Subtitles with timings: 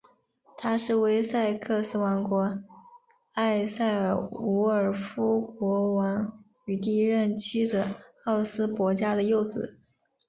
[0.57, 2.59] 他是威塞克斯王国
[3.33, 7.85] 埃塞尔伍尔夫国王与第一任妻子
[8.25, 9.77] 奥斯博嘉的幼子。